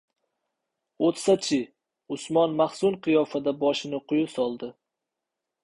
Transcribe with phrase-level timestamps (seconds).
[1.07, 1.59] —Oo‘tsa-chi!—
[2.17, 4.75] Usmon mahzun qiyofada boshini quyi soldi.